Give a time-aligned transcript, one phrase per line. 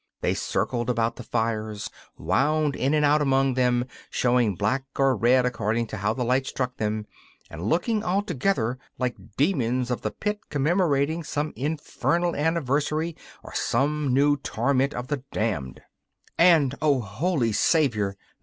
[0.21, 5.45] They circled about the fires, wound in and out among them, showing black or red
[5.45, 7.05] according to how the light struck them,
[7.51, 14.37] and looking altogether like Demons of the Pit commemorating some infernal anniversary or some new
[14.37, 15.83] torment for the damned.
[16.35, 18.17] And, holy Saviour!